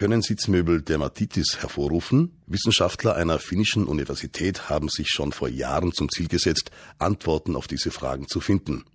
[0.00, 2.30] Können Sitzmöbel Dermatitis hervorrufen?
[2.46, 7.90] Wissenschaftler einer finnischen Universität haben sich schon vor Jahren zum Ziel gesetzt, Antworten auf diese
[7.90, 8.86] Fragen zu finden.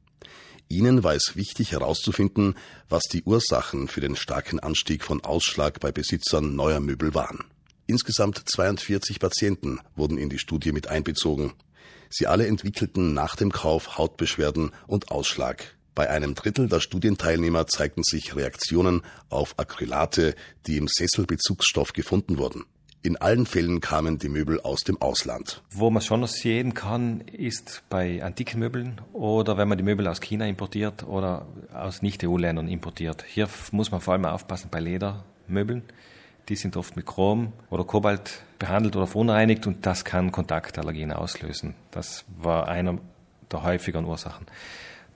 [0.68, 2.55] Ihnen war es wichtig herauszufinden,
[2.89, 7.44] was die Ursachen für den starken Anstieg von Ausschlag bei Besitzern neuer Möbel waren.
[7.85, 11.53] Insgesamt 42 Patienten wurden in die Studie mit einbezogen.
[12.10, 15.76] Sie alle entwickelten nach dem Kauf Hautbeschwerden und Ausschlag.
[15.96, 20.35] Bei einem Drittel der Studienteilnehmer zeigten sich Reaktionen auf Acrylate,
[20.67, 22.66] die im Sesselbezugsstoff gefunden wurden.
[23.02, 25.62] In allen Fällen kamen die Möbel aus dem Ausland.
[25.72, 30.08] Wo man schon noch sehen kann, ist bei antiken Möbeln oder wenn man die Möbel
[30.08, 33.23] aus China importiert oder aus Nicht-EU-Ländern importiert.
[33.25, 35.84] Hier muss man vor allem aufpassen bei Ledermöbeln.
[36.50, 41.73] Die sind oft mit Chrom oder Kobalt behandelt oder verunreinigt und das kann Kontaktallergien auslösen.
[41.91, 42.98] Das war einer
[43.52, 44.45] der häufigeren Ursachen.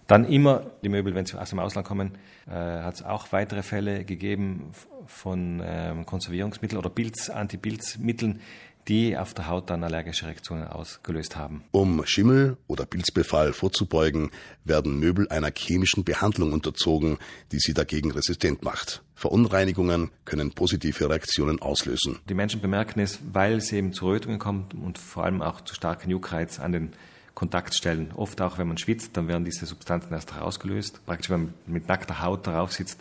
[0.09, 3.61] Dann immer die Möbel, wenn sie aus dem Ausland kommen, äh, hat es auch weitere
[3.61, 4.71] Fälle gegeben
[5.05, 8.41] von ähm, Konservierungsmitteln oder Pilz, Antipilzmitteln,
[8.87, 11.63] die auf der Haut dann allergische Reaktionen ausgelöst haben.
[11.69, 14.31] Um Schimmel oder Pilzbefall vorzubeugen,
[14.65, 17.19] werden Möbel einer chemischen Behandlung unterzogen,
[17.51, 19.03] die sie dagegen resistent macht.
[19.13, 22.17] Verunreinigungen können positive Reaktionen auslösen.
[22.27, 25.75] Die Menschen bemerken es, weil es eben zu Rötungen kommt und vor allem auch zu
[25.75, 26.93] starken Juckreiz an den
[27.33, 28.11] Kontaktstellen.
[28.15, 31.05] Oft auch, wenn man schwitzt, dann werden diese Substanzen erst herausgelöst.
[31.05, 32.99] Praktisch, wenn man mit nackter Haut darauf sitzt,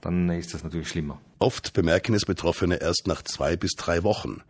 [0.00, 1.20] dann ist das natürlich schlimmer.
[1.38, 4.42] Oft bemerken es Betroffene erst nach zwei bis drei Wochen.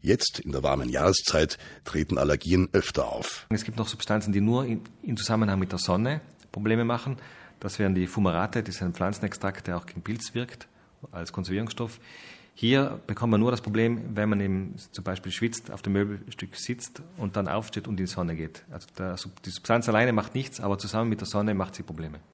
[0.00, 3.46] Jetzt, in der warmen Jahreszeit, treten Allergien öfter auf.
[3.48, 6.20] Es gibt noch Substanzen, die nur in, in Zusammenhang mit der Sonne
[6.52, 7.16] Probleme machen.
[7.58, 10.68] Das wären die Fumarate, das ist ein Pflanzenextrakt, der auch gegen Pilz wirkt,
[11.12, 12.00] als Konservierungsstoff.
[12.56, 16.54] Hier bekommt man nur das Problem, wenn man eben zum Beispiel schwitzt, auf dem Möbelstück
[16.54, 18.64] sitzt und dann aufsteht und in die Sonne geht.
[18.70, 22.20] Also die Substanz alleine macht nichts, aber zusammen mit der Sonne macht sie Probleme.